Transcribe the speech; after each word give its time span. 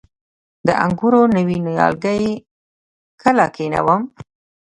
د 0.67 0.69
انګورو 0.85 1.21
نوي 1.35 1.57
نیالګي 1.65 2.23
کله 3.21 3.45
کینوم؟ 3.55 4.01